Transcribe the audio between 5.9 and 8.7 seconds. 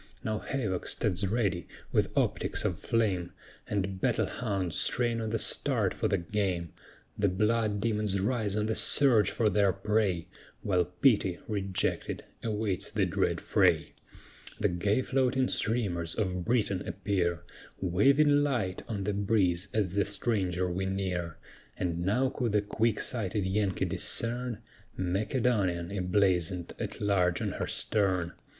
for the game; The blood demons rise on